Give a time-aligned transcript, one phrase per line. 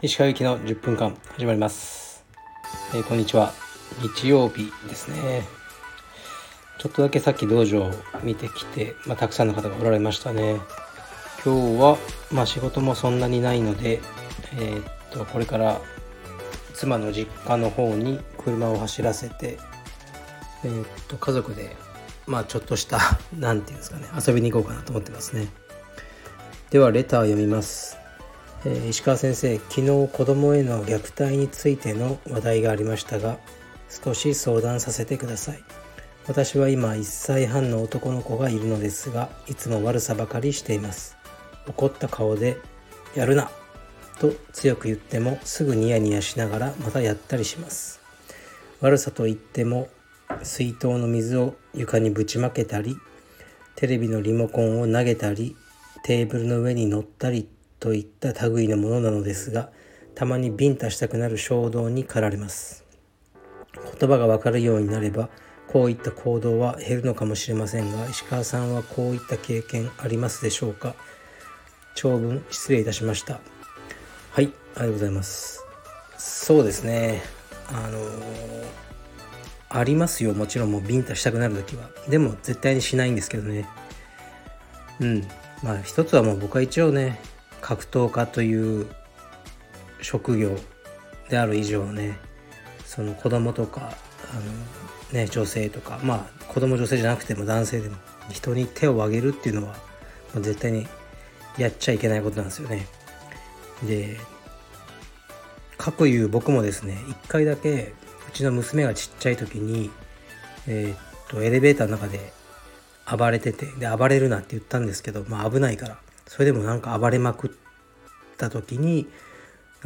[0.00, 2.24] 石川行きの10分間始まります、
[2.94, 3.52] えー、こんにちは。
[4.00, 5.42] 日曜日ですね。
[6.78, 7.90] ちょっとだけさっき道場を
[8.22, 10.58] 見てきて、まあ、たくさんの方がおられましたね。
[11.44, 11.98] 今日は、
[12.32, 14.00] まあ、仕事もそんなにないので、
[14.54, 15.78] えー、っとこれから
[16.72, 19.58] 妻の実家の方に車を走らせて、
[20.64, 21.76] えー、っと家族で
[22.26, 22.98] まあちょっとした
[23.38, 25.48] 何て言うんですかね遊びに行こうかなと思ってますね。
[26.70, 27.98] ではレターを読みます、
[28.64, 33.36] えー、石川先生昨日子供への虐待についての話題がありましたが
[33.90, 35.62] 少し相談させてください。
[36.28, 41.16] 私は今1歳半の男の子がいるのですがいつも悪さばかりしています。
[41.66, 42.58] 怒った顔で
[43.14, 43.50] 「やるな!」
[44.18, 48.00] と強く言ってもすぐニヤニヤしながらまたやったりします。
[48.80, 49.88] 悪さといっても
[50.42, 52.96] 水筒の水を床にぶちまけたり
[53.76, 55.56] テレビのリモコンを投げたり
[56.04, 57.48] テーブルの上に乗ったり
[57.80, 59.70] といった類のものなのですが
[60.14, 62.84] たまにビンタしたくなる衝動に駆られます。
[63.98, 65.30] 言葉がわかるようになれば
[65.68, 70.94] こういった行動は減るのかもしれませんが石川さんはこういった経験ありますでしょうか？
[71.94, 73.40] 長文失礼いたしました。
[74.30, 75.64] はいありがとうございます。
[76.18, 77.22] そうですね。
[77.68, 78.81] あのー
[79.74, 80.34] ありますよ。
[80.34, 81.88] もちろんもうビンタしたくなる時は。
[82.08, 83.68] でも絶対にしないんですけどね。
[85.00, 85.26] うん。
[85.62, 87.20] まあ一つはもう僕は一応ね
[87.60, 88.86] 格闘家という
[90.00, 90.56] 職業
[91.28, 92.18] である以上ね
[92.84, 93.92] その子供とか
[94.32, 94.34] あ
[95.14, 97.96] のね女性とかまあ子供女性じゃなくても男性でも
[98.30, 99.74] 人に手を挙げるっていうのは
[100.34, 100.86] もう絶対に
[101.56, 102.86] やっちゃいけないことなんですよね。
[103.86, 104.18] で
[105.78, 107.92] かくいう僕もですね一回だけ
[108.28, 109.90] うちの娘がちっちゃい時に、
[110.66, 112.32] えー、っとエレベーターの中で
[113.10, 117.50] 暴れててで暴れるなって言ったんですけど、まあ、危ないからそれでもなんか暴れまくっ
[118.38, 119.06] た時に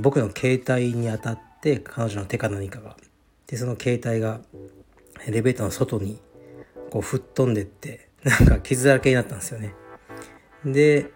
[0.00, 2.96] 僕の携帯に当たって彼女の手か何かが
[3.46, 4.40] でその携帯が
[5.26, 6.20] エレベーターの外に
[6.90, 9.74] こう吹っ飛んでってなんか傷だらけになったんですよね。
[10.64, 11.10] で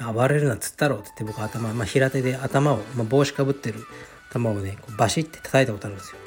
[0.00, 3.80] 暴れるなっつったろって言って僕頭、まあ、平手で頭を、まあ、帽子かぶってる
[4.30, 6.18] 頭をねこうバシッて叩いたことあるんですよ。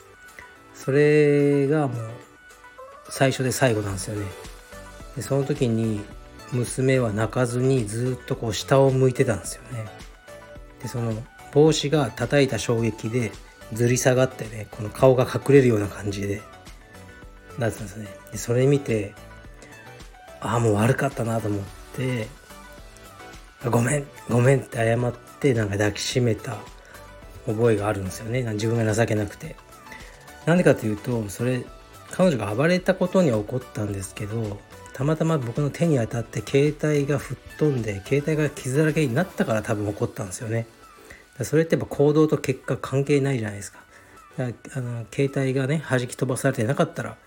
[0.84, 1.98] それがもう
[3.10, 4.26] 最初で最後なんですよね。
[5.16, 6.02] でその時に
[6.54, 9.86] 娘は泣かずにずっとこう下を向いてたんですよね。
[10.82, 11.14] でその
[11.52, 13.32] 帽子が叩いた衝撃で
[13.74, 16.42] ずり下がってねこの顔が隠れるような感じで
[17.58, 18.08] なってたんですね。
[18.32, 19.14] でそれ見て
[20.40, 21.62] ああもう悪かったなと思っ
[21.96, 22.28] て
[23.70, 26.56] ごめんごめんって謝ってなんか抱きしめた
[27.48, 28.44] 覚えがあるんですよね。
[28.54, 29.56] 自分が情けなくて。
[30.48, 31.64] なんでかというとそれ
[32.10, 34.58] 彼女が暴れたことには起こったんですけど
[34.94, 40.66] たまたま僕の手に当たって携帯が吹っ飛んで携帯が傷だらけになったから多分起こったんですよね。
[41.44, 43.80] それってやっぱ行動と結果関係ないじゃないですか。
[44.40, 44.42] あ
[44.80, 47.18] の携帯がね弾き飛ばされてなかったら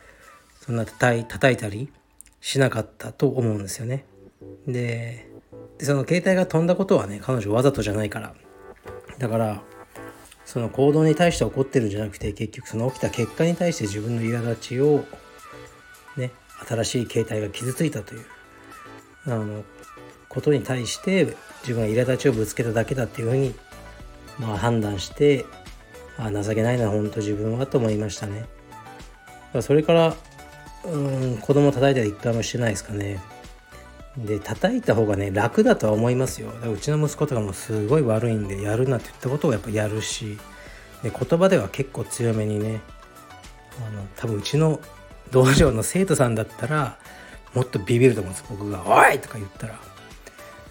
[0.61, 1.93] そんな叩い叩いたり
[2.41, 4.07] しなかったと思うんですよね。
[4.67, 5.29] で
[5.81, 8.35] その携帯が飛んだことはね彼女わざとじゃないから。
[9.19, 9.63] だから
[10.51, 15.05] その行動に対して怒ってるんじゃなくて結局その起きた結果に対して自分の苛立ちを
[16.17, 16.33] ね
[16.69, 18.25] 新しい形態が傷ついたという
[19.27, 19.63] あの
[20.29, 23.55] ことに対して自分は苛立ちをぶつけただけだっていうふうに、
[24.41, 25.47] まあ、判断して
[26.19, 28.47] あ情けないな本当自分はと思いましたね。
[29.61, 30.17] それから
[30.85, 33.21] うん子供叩いたり一回もしてないですかね。
[34.17, 36.51] で叩いた方がね楽だとは思いますよ。
[36.73, 40.39] うちの息子とかもすごい悪いんでやるなって言ったことをやっぱやるし
[41.03, 42.81] で言葉では結構強めにね
[43.79, 44.81] あの多分うちの
[45.31, 46.99] 道場の生徒さんだったら
[47.55, 48.45] もっとビビると思うんです。
[48.51, 49.79] 僕が「おい!」とか言ったら。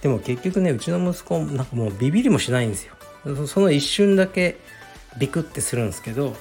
[0.01, 2.93] でも結局ねうちの息子なんかもうビビりもしないんですよ。
[3.47, 4.57] その一瞬だけ
[5.17, 6.35] ビクってするんですけど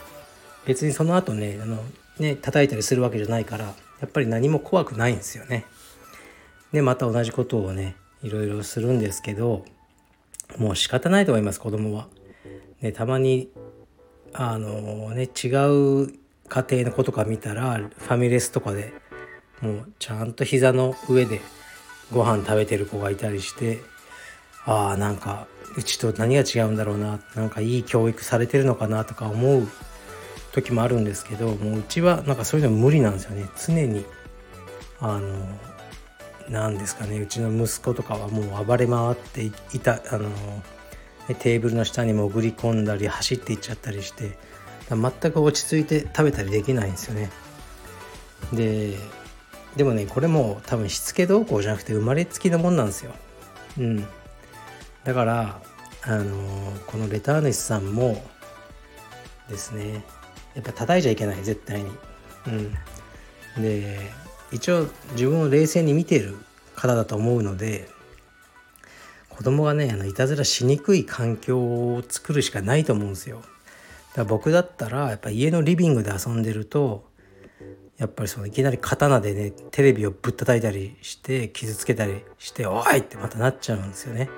[0.64, 1.82] 別にその後ねあの
[2.18, 3.72] ね叩いたりするわけじゃないからや
[4.06, 5.64] っぱり何も怖くないんですよね。
[6.72, 9.64] でまた同じことをねいろいろするんですけど
[10.56, 12.08] もう仕方ないと思います子供は。
[12.80, 13.50] ね、たまに
[14.32, 15.48] あのね違
[16.04, 16.12] う
[16.48, 18.92] 家庭の子とか見たらファミレスとかで
[19.60, 21.40] もうちゃんと膝の上で
[22.12, 23.80] ご飯食べてる子がいたりして
[24.64, 25.46] ああなんか
[25.76, 29.68] うちと何が違うんだろうななんかいい教育されてるのかなとか思う
[30.52, 34.04] 時もあるんですけどもううちはなんかそういうの無理なんですよね常に
[35.00, 35.58] あの
[36.50, 37.18] なんですかね。
[37.20, 39.50] うちの息子とかはもう暴れ回ってい
[39.80, 40.30] たあの
[41.34, 44.38] テーブルの下に潜り込んだり走っていっちゃったりして
[44.88, 47.30] 全く落ち着いて食べたりできないんですよね。
[48.52, 48.96] で
[49.76, 53.12] でもねこれも多分しつけ動向じゃなくて生まれつきのもんなんですよ。
[53.78, 54.06] うん。
[55.04, 55.60] だから
[56.02, 58.24] あの、このレターネスさんも
[59.50, 60.04] ですね
[60.54, 61.90] やっぱ叩いちゃいけない絶対に。
[63.56, 63.62] うん。
[63.62, 64.10] で
[64.52, 66.36] 一応自分を冷静に見ている
[66.74, 67.88] 方だと思うので
[69.28, 73.38] 子供がねあのいたずらしにくい環境を作るしかないと思うんですよ。
[73.38, 73.50] だか
[74.16, 77.08] ら僕だったらやっぱ家のリビングで遊んでると
[77.98, 84.28] やっぱりそのいきなり刀でねテレビをぶったたいたりして傷つけたりして「おい!」ってまたなっちゃうんですよね。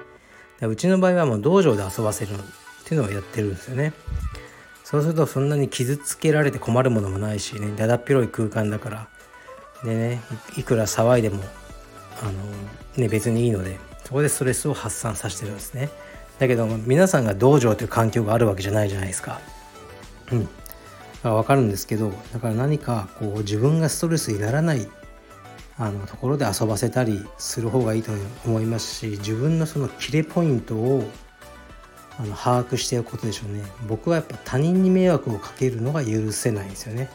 [0.62, 2.36] うちの場合はもう道場で遊ばせるっ
[2.84, 3.92] ていうのをやってるんですよね。
[4.84, 9.08] そうするとそんなに傷つけられて困るものもないしねだだっ広い空間だから
[9.84, 10.20] でね
[10.56, 11.42] いくら騒いでも
[12.22, 12.32] あの、
[12.96, 15.88] ね、別にいいのでそこでストレスを発散させてるんですね。
[16.38, 19.40] だけど皆さんが道場という環境があるわけじゃないじゃないですか。
[20.32, 20.48] うん。
[21.22, 24.88] 分かるんですけどだから何かこう自分がストレスにならない
[25.76, 28.10] あのところで遊ばせたりする方がいいと
[28.46, 31.04] 思いますし自分のそのキレポイントを
[32.18, 33.62] あの把握しておくことでしょうね。
[33.86, 37.08] 僕はやっぱ他人に迷惑をかけるのが許せないんですよね。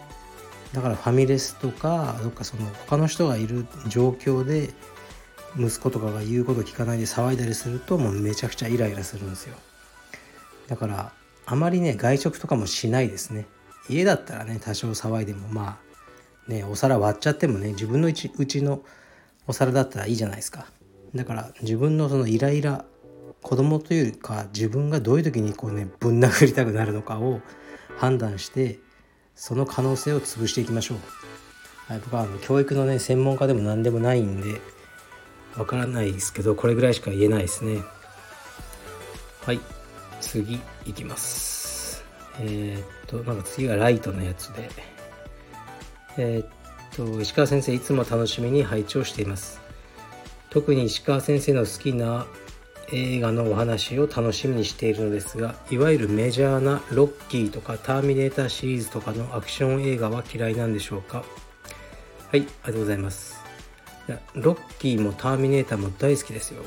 [0.73, 4.73] だからファミレスとかどっかその他の人がいる状況で
[5.57, 9.55] 息子とかが言うこと聞かないで騒いだりするともうめちゃくちゃイライラするんですよ。
[10.67, 11.13] だから
[11.45, 13.45] あまりね外食とかもしないですね。
[13.87, 15.79] 家だったらね多少騒いでもま
[16.47, 18.81] あねお皿割っちゃってもね自分のうちうちの
[19.47, 20.65] お皿だったらいいじゃないですか。
[21.13, 22.83] だから自分のそのイライラ
[23.41, 27.39] 子供というか自分がどういう時にこうねぶん殴りたくなるのかを
[27.97, 28.79] 判断して
[29.35, 30.97] その可能性を潰していきましょう、
[31.91, 34.61] はい、僕はあの教育のね専門家でも何でもないんで
[35.57, 37.81] わからないですけどこれぐらいしか言えないですね。
[39.45, 39.59] はい
[40.19, 42.03] 次いきます。
[42.39, 44.69] えー、っとなんか次はライトのやつで。
[46.17, 49.61] えー、っと石川先生いつも楽しみに拝聴しています。
[50.49, 52.25] 特に石川先生の好きな
[52.91, 61.17] 映画のお話を楽しみにしているのですがいわゆるメジャーなロッキーとかターミネーターシリーズとかのアクション映画は嫌いなんでしょうか？
[61.17, 61.25] はい
[62.33, 63.41] ありがとうございます。
[64.07, 66.63] いやロッキーもターミネーターも大好きですよ。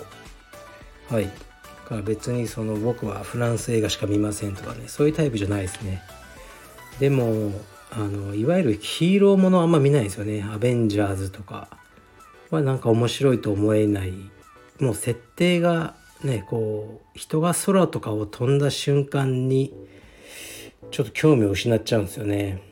[1.09, 1.31] はい。
[2.05, 6.03] 別にその僕はフランス映画しか見ませんとかねそういうタイプじゃないですね。
[6.99, 7.53] でも
[7.91, 10.45] あのいわゆるヒーローものあんま見ないですよね。
[10.53, 11.69] アベンジャーズとか
[12.51, 14.13] はなんか面白いと思えない。
[14.81, 15.95] もう設定が
[16.25, 19.73] ねこう人が空とかを飛んだ瞬間に
[20.91, 22.63] ちょっと興味を失っちゃうんですよね。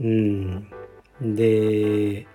[0.00, 0.66] うん、
[1.20, 2.26] で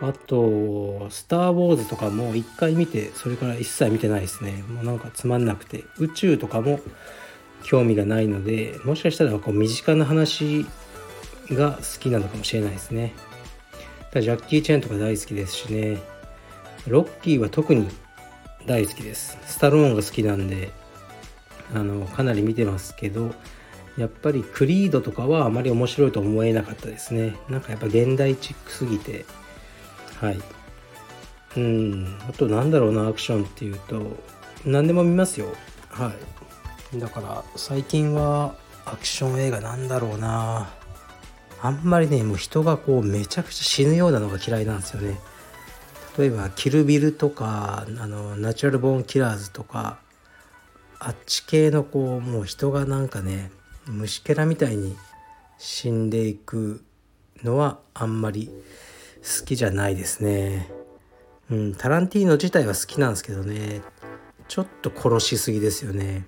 [0.00, 4.64] あと「スター・ウォーズ」とかも一回見てそれから一切見てないですね。
[4.68, 5.84] もうなんかつまんなくて。
[5.98, 6.80] 宇宙とかも
[7.62, 10.64] 興味がないのでもしかしたらこう身近な話
[11.50, 13.14] が好きなのかもしれないですね。
[14.14, 15.98] ジャッキー・チェンとか大好きですしね。
[16.86, 17.88] ロッキーは特に
[18.68, 19.38] 大好きです。
[19.46, 20.70] スタローンが好きなんで
[21.74, 23.34] あのかなり見てますけど
[23.96, 27.34] やっぱりクリードとかはあまり面白いと思えなかったですね。
[27.48, 29.24] なんかやっぱ現代チックすぎて。
[30.20, 30.40] はい。
[31.56, 32.18] うん。
[32.28, 34.16] あとなんだろうなアクションっていうと
[34.64, 35.48] 何でも見ますよ。
[35.88, 36.12] は
[36.94, 36.98] い。
[37.00, 38.54] だから最近は
[38.84, 40.70] アクション映画なんだろうな。
[41.60, 45.18] あんまりねもう人がこうめちゃくちゃ死ぬようなのが嫌いなんですよね。
[46.18, 50.00] 例えばキルビルとかあのナチュラルボーンキラーズとか
[50.98, 53.52] あっち系のこうもう人がなんかね
[53.86, 54.96] 虫けらみたいに
[55.58, 56.82] 死んでいく
[57.44, 58.50] のはあんまり
[59.22, 60.70] 好きじゃないですね。
[61.50, 63.80] うん、タランティーノ自体は好きなんですけどね
[64.48, 66.26] ちょっと殺しすぎですよね。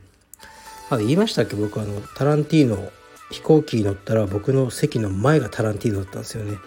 [0.88, 1.56] あ言いましたっけ？
[1.56, 2.90] 僕あのタランティーノ
[3.30, 6.58] 飛行機に乗ったら僕の席の前がタランティーノだったんですよね。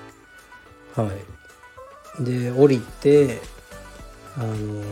[0.96, 1.08] はい。
[2.20, 3.42] で降りて
[4.38, 4.84] あの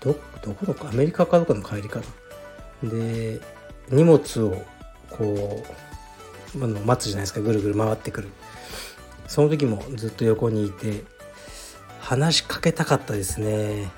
[0.00, 2.00] どどこのかアメリカかどっかの帰りか
[2.82, 2.90] な。
[2.90, 3.40] で
[3.90, 4.62] 荷物を
[5.10, 5.64] こ
[6.54, 7.40] う、あの待つじゃないですか。
[7.40, 8.28] ぐるぐる回ってくる。
[9.26, 11.04] その時もずっと横にいて
[12.00, 13.90] 話しかけたかったですね。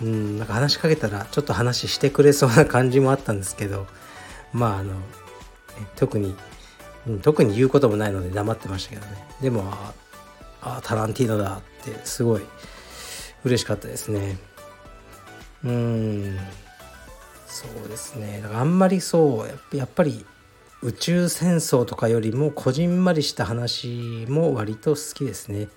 [0.00, 3.88] うんなんか話しかけたらちょっと話してくれそうな感じもあったんですけど
[4.52, 4.94] まああの
[5.96, 6.36] 特に、
[7.22, 9.26] 特に言うこともないので黙ってましたけどね。
[9.40, 9.72] でも
[10.60, 12.42] あタランティーノだってすごい
[13.44, 14.38] 嬉しかったですね。
[15.64, 16.38] うん。
[17.46, 18.40] そうですね。
[18.42, 20.24] だからあんまりそうやっぱり
[20.80, 25.68] 宇宙戦争とかよりもこじんまりした話も割と好きですね、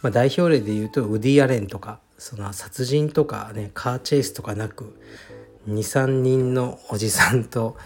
[0.00, 4.96] まあ、代表例で言うとウディ・アレンとかその殺人とかねカーチェイスとかなく
[5.68, 7.76] 23人のおじさんと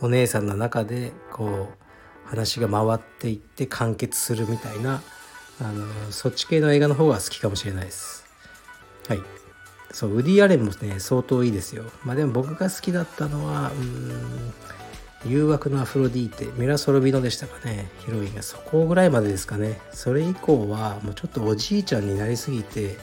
[0.00, 5.02] お姉さんの中でこう話が回っていって完結するみたいな
[5.60, 8.24] あのそっち系の映画の方が好きかもしれないです。
[9.08, 9.20] はい。
[9.92, 11.84] そうウディ・アレンもね相当いいですよ。
[12.04, 14.52] まあでも僕が好きだったのはうん
[15.24, 17.90] 誘惑のアフロディーテミラ・ソロビノでしたかね。
[18.04, 19.80] ヒロインがそこぐらいまでですかね。
[19.92, 22.98] それ以降はもうちょっとおじいちゃんになりすぎて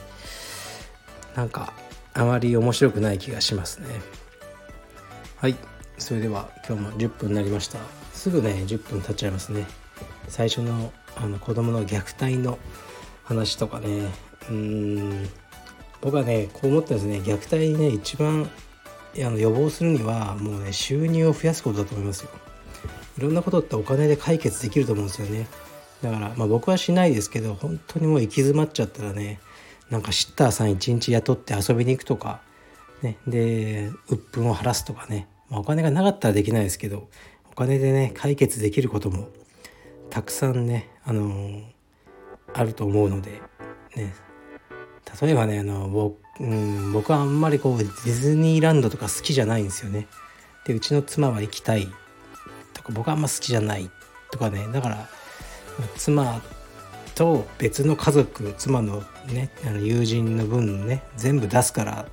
[1.34, 1.72] なんか
[2.12, 3.88] あまり面白くない気がしますね。
[5.36, 5.56] はい。
[5.98, 7.78] それでは今日も10分になりました。
[8.12, 9.66] すぐね10分経っちゃいますね。
[10.28, 12.58] 最初のあの子供の虐待の
[13.24, 14.08] 話とかね。
[14.50, 15.28] うん。
[16.00, 17.20] 僕はねこう思ったんですね。
[17.20, 18.50] 虐待ね一番
[19.16, 22.30] あの予防するにはもうね収入を増やすことだと思いますよ。
[23.16, 25.46] いろんなことってお金で解決できると思うんですよね。
[26.02, 29.40] だからまあ僕はしないですけど本当にもう行き詰まっちゃったらね
[29.88, 32.40] なんかシッターさん一日雇って遊びに行くとか
[33.02, 33.16] ね。
[33.26, 37.08] で鬱憤を晴らすとかね、まあ、お金がなかったらできないですけど
[37.50, 39.28] お金でね解決できることも
[40.14, 41.64] たくさんねあのー、
[42.52, 43.42] あると思うので
[43.96, 44.14] ね。
[45.20, 50.06] 例えばねあの僕,、うん、僕はあんまりこうディズニーランドとか好きじゃないんですよね。
[50.68, 51.88] でうちの妻は行きたい。
[52.74, 53.90] とか僕はあんま好きじゃない
[54.30, 54.68] とかね。
[54.72, 55.08] だから
[55.96, 56.40] 妻
[57.16, 62.06] と別の家族妻のねあの友人の分ね全部出すから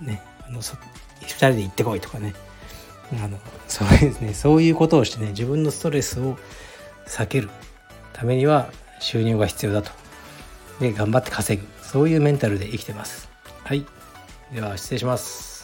[0.00, 0.22] ね。
[0.48, 0.74] あの2
[1.20, 2.34] 人で行ってこいとかね。
[3.22, 3.38] あの
[3.68, 4.32] そうですね。
[4.32, 6.38] そういうことをしてね自分のストレスを
[7.06, 7.48] 避ける。
[8.12, 8.70] ためには
[9.00, 9.90] 収入が必要だと。
[10.80, 11.66] で頑張って稼ぐ。
[11.82, 13.28] そういうメンタルで生きてます。
[13.64, 13.84] はい。
[14.52, 15.55] では失礼します。